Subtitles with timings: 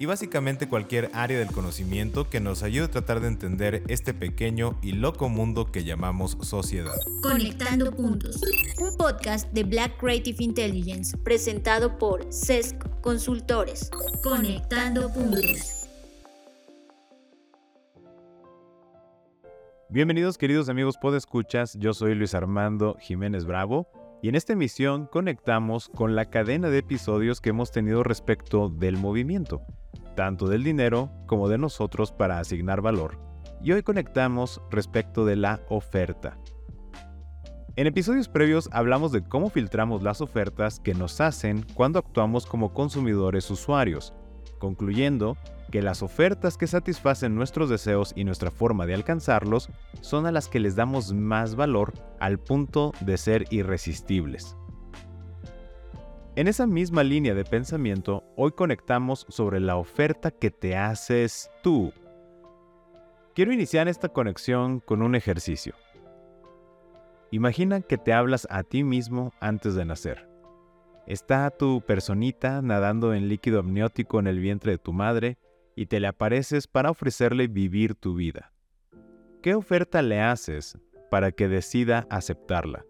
[0.00, 4.78] y básicamente cualquier área del conocimiento que nos ayude a tratar de entender este pequeño
[4.80, 6.96] y loco mundo que llamamos sociedad.
[7.22, 8.40] Conectando Puntos,
[8.80, 13.90] un podcast de Black Creative Intelligence presentado por CESC Consultores.
[14.22, 15.86] Conectando Puntos.
[19.90, 23.86] Bienvenidos queridos amigos podescuchas, yo soy Luis Armando Jiménez Bravo
[24.22, 28.96] y en esta emisión conectamos con la cadena de episodios que hemos tenido respecto del
[28.96, 29.60] movimiento
[30.20, 33.18] tanto del dinero como de nosotros para asignar valor.
[33.62, 36.36] Y hoy conectamos respecto de la oferta.
[37.74, 42.74] En episodios previos hablamos de cómo filtramos las ofertas que nos hacen cuando actuamos como
[42.74, 44.12] consumidores usuarios,
[44.58, 45.38] concluyendo
[45.72, 49.70] que las ofertas que satisfacen nuestros deseos y nuestra forma de alcanzarlos
[50.02, 54.54] son a las que les damos más valor al punto de ser irresistibles.
[56.36, 61.92] En esa misma línea de pensamiento, hoy conectamos sobre la oferta que te haces tú.
[63.34, 65.74] Quiero iniciar esta conexión con un ejercicio.
[67.32, 70.28] Imagina que te hablas a ti mismo antes de nacer.
[71.08, 75.36] Está tu personita nadando en líquido amniótico en el vientre de tu madre
[75.74, 78.52] y te le apareces para ofrecerle vivir tu vida.
[79.42, 80.78] ¿Qué oferta le haces
[81.10, 82.84] para que decida aceptarla?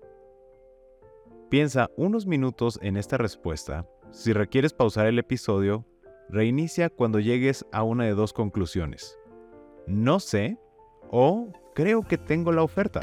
[1.50, 3.84] Piensa unos minutos en esta respuesta.
[4.12, 5.84] Si requieres pausar el episodio,
[6.28, 9.18] reinicia cuando llegues a una de dos conclusiones.
[9.88, 10.58] No sé
[11.10, 13.00] o creo que tengo la oferta.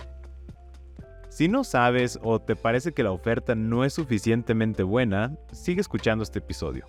[1.27, 6.23] Si no sabes o te parece que la oferta no es suficientemente buena, sigue escuchando
[6.23, 6.85] este episodio.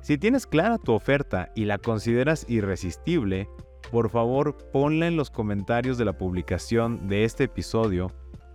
[0.00, 3.50] Si tienes clara tu oferta y la consideras irresistible,
[3.90, 8.10] por favor ponla en los comentarios de la publicación de este episodio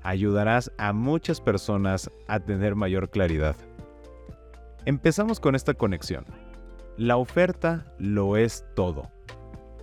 [0.07, 3.57] ayudarás a muchas personas a tener mayor claridad.
[4.85, 6.25] Empezamos con esta conexión.
[6.95, 9.11] La oferta lo es todo.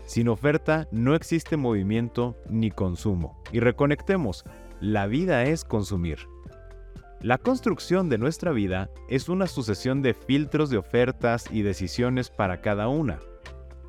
[0.06, 3.38] Sin oferta no existe movimiento ni consumo.
[3.52, 4.44] Y reconectemos,
[4.80, 6.20] la vida es consumir.
[7.20, 12.62] La construcción de nuestra vida es una sucesión de filtros de ofertas y decisiones para
[12.62, 13.18] cada una.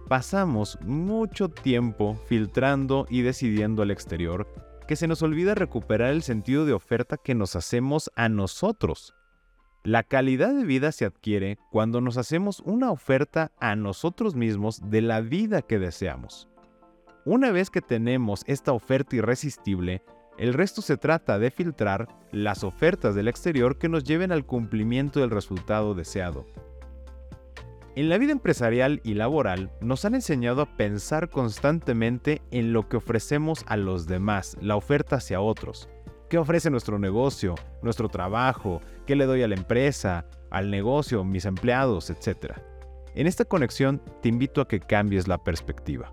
[0.10, 4.46] Pasamos mucho tiempo filtrando y decidiendo al exterior
[4.88, 9.16] que se nos olvida recuperar el sentido de oferta que nos hacemos a nosotros.
[9.84, 15.02] La calidad de vida se adquiere cuando nos hacemos una oferta a nosotros mismos de
[15.02, 16.50] la vida que deseamos.
[17.24, 20.04] Una vez que tenemos esta oferta irresistible,
[20.38, 25.20] el resto se trata de filtrar las ofertas del exterior que nos lleven al cumplimiento
[25.20, 26.46] del resultado deseado.
[27.96, 32.98] En la vida empresarial y laboral nos han enseñado a pensar constantemente en lo que
[32.98, 35.88] ofrecemos a los demás, la oferta hacia otros.
[36.30, 38.82] ¿Qué ofrece nuestro negocio, nuestro trabajo?
[39.06, 42.62] ¿Qué le doy a la empresa, al negocio, mis empleados, etcétera?
[43.16, 46.12] En esta conexión te invito a que cambies la perspectiva.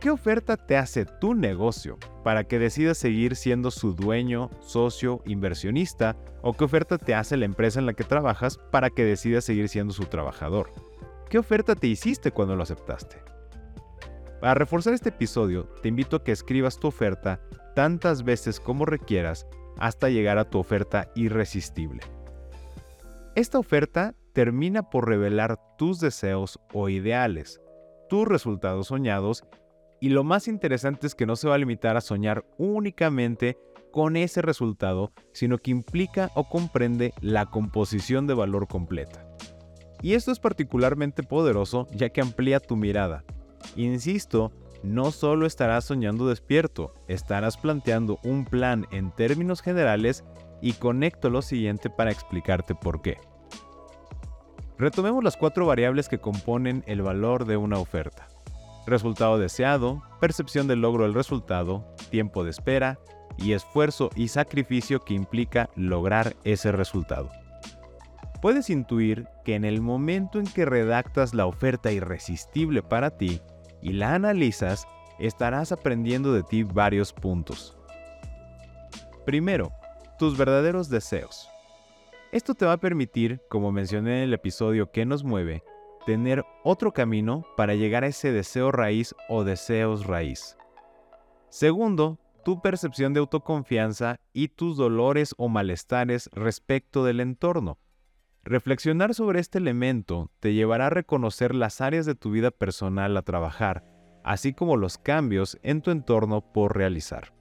[0.00, 6.16] ¿Qué oferta te hace tu negocio para que decidas seguir siendo su dueño, socio, inversionista?
[6.40, 9.68] ¿O qué oferta te hace la empresa en la que trabajas para que decidas seguir
[9.68, 10.70] siendo su trabajador?
[11.28, 13.18] ¿Qué oferta te hiciste cuando lo aceptaste?
[14.40, 17.38] Para reforzar este episodio, te invito a que escribas tu oferta
[17.74, 19.46] tantas veces como requieras
[19.76, 22.00] hasta llegar a tu oferta irresistible.
[23.34, 27.60] Esta oferta termina por revelar tus deseos o ideales,
[28.08, 29.44] tus resultados soñados
[30.00, 33.58] y lo más interesante es que no se va a limitar a soñar únicamente
[33.92, 39.26] con ese resultado, sino que implica o comprende la composición de valor completa.
[40.00, 43.24] Y esto es particularmente poderoso ya que amplía tu mirada.
[43.76, 44.52] Insisto,
[44.82, 50.24] no solo estarás soñando despierto, estarás planteando un plan en términos generales
[50.62, 53.18] y conecto lo siguiente para explicarte por qué.
[54.78, 58.28] Retomemos las cuatro variables que componen el valor de una oferta
[58.86, 62.98] resultado deseado, percepción del logro del resultado, tiempo de espera
[63.36, 67.30] y esfuerzo y sacrificio que implica lograr ese resultado.
[68.42, 73.40] Puedes intuir que en el momento en que redactas la oferta irresistible para ti
[73.82, 74.86] y la analizas,
[75.18, 77.76] estarás aprendiendo de ti varios puntos.
[79.26, 79.72] Primero,
[80.18, 81.48] tus verdaderos deseos.
[82.32, 85.62] Esto te va a permitir, como mencioné en el episodio que nos mueve,
[86.06, 90.56] tener otro camino para llegar a ese deseo raíz o deseos raíz.
[91.48, 97.78] Segundo, tu percepción de autoconfianza y tus dolores o malestares respecto del entorno.
[98.42, 103.22] Reflexionar sobre este elemento te llevará a reconocer las áreas de tu vida personal a
[103.22, 103.84] trabajar,
[104.24, 107.34] así como los cambios en tu entorno por realizar.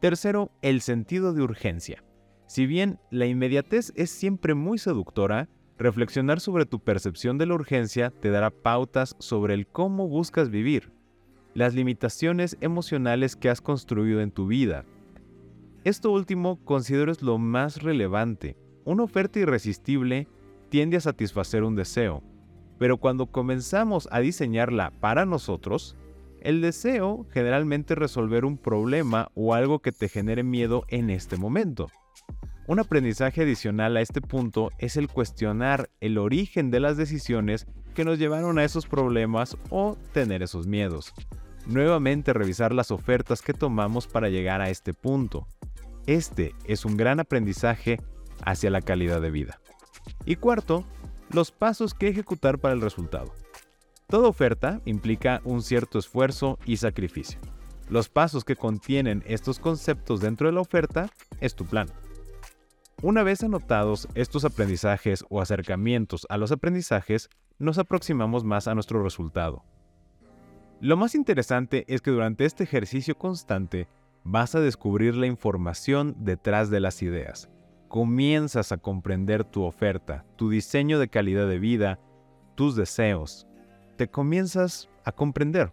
[0.00, 2.04] Tercero, el sentido de urgencia.
[2.46, 5.48] Si bien la inmediatez es siempre muy seductora,
[5.78, 10.92] reflexionar sobre tu percepción de la urgencia te dará pautas sobre el cómo buscas vivir,
[11.54, 14.84] las limitaciones emocionales que has construido en tu vida.
[15.84, 18.56] Esto último considero es lo más relevante.
[18.84, 20.26] Una oferta irresistible
[20.68, 22.22] tiende a satisfacer un deseo,
[22.78, 25.96] pero cuando comenzamos a diseñarla para nosotros,
[26.40, 31.36] el deseo generalmente es resolver un problema o algo que te genere miedo en este
[31.36, 31.88] momento.
[32.68, 38.04] Un aprendizaje adicional a este punto es el cuestionar el origen de las decisiones que
[38.04, 41.14] nos llevaron a esos problemas o tener esos miedos.
[41.64, 45.48] Nuevamente revisar las ofertas que tomamos para llegar a este punto.
[46.06, 48.02] Este es un gran aprendizaje
[48.44, 49.58] hacia la calidad de vida.
[50.26, 50.84] Y cuarto,
[51.30, 53.32] los pasos que ejecutar para el resultado.
[54.08, 57.40] Toda oferta implica un cierto esfuerzo y sacrificio.
[57.88, 61.08] Los pasos que contienen estos conceptos dentro de la oferta
[61.40, 61.88] es tu plan.
[63.00, 67.30] Una vez anotados estos aprendizajes o acercamientos a los aprendizajes,
[67.60, 69.62] nos aproximamos más a nuestro resultado.
[70.80, 73.86] Lo más interesante es que durante este ejercicio constante
[74.24, 77.48] vas a descubrir la información detrás de las ideas.
[77.86, 82.00] Comienzas a comprender tu oferta, tu diseño de calidad de vida,
[82.56, 83.46] tus deseos,
[83.96, 85.72] te comienzas a comprender.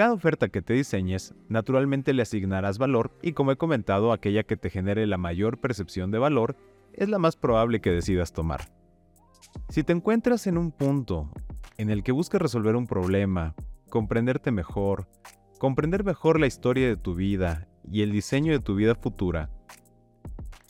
[0.00, 4.56] Cada oferta que te diseñes, naturalmente le asignarás valor y como he comentado, aquella que
[4.56, 6.56] te genere la mayor percepción de valor
[6.94, 8.72] es la más probable que decidas tomar.
[9.68, 11.30] Si te encuentras en un punto
[11.76, 13.54] en el que buscas resolver un problema,
[13.90, 15.06] comprenderte mejor,
[15.58, 19.50] comprender mejor la historia de tu vida y el diseño de tu vida futura,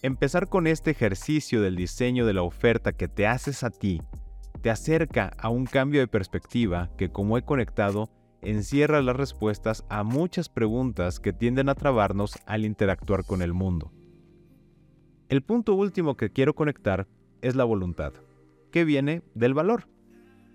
[0.03, 4.03] empezar con este ejercicio del diseño de la oferta que te haces a ti
[4.61, 8.11] te acerca a un cambio de perspectiva que, como he conectado,
[8.43, 13.93] encierra las respuestas a muchas preguntas que tienden a trabarnos al interactuar con el mundo.
[15.29, 17.07] El punto último que quiero conectar
[17.43, 18.13] es la voluntad,
[18.71, 19.89] que viene del valor.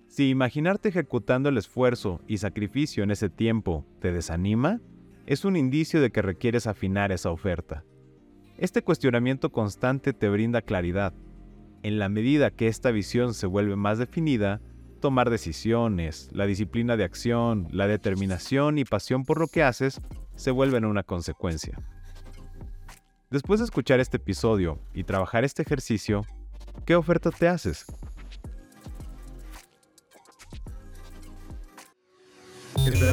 [0.08, 4.82] Si imaginarte ejecutando el esfuerzo y sacrificio en ese tiempo te desanima,
[5.26, 7.84] es un indicio de que requieres afinar esa oferta.
[8.58, 11.14] Este cuestionamiento constante te brinda claridad,
[11.86, 14.60] en la medida que esta visión se vuelve más definida,
[15.00, 20.02] tomar decisiones, la disciplina de acción, la determinación y pasión por lo que haces
[20.36, 21.78] se vuelven una consecuencia.
[23.30, 26.26] Después de escuchar este episodio y trabajar este ejercicio,
[26.86, 27.86] ¿qué oferta te haces?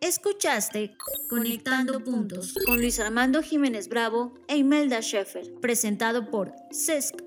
[0.02, 0.98] Escuchaste
[1.30, 7.27] Conectando Puntos con Luis Armando Jiménez Bravo e Imelda Sheffer, presentado por CESC